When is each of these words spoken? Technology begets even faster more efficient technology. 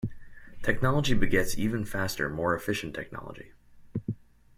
Technology 0.63 1.13
begets 1.13 1.59
even 1.59 1.85
faster 1.85 2.27
more 2.27 2.55
efficient 2.55 2.95
technology. 2.95 3.51